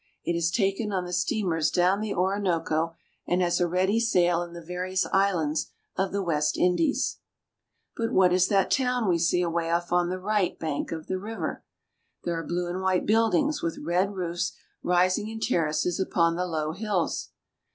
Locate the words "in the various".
4.41-5.05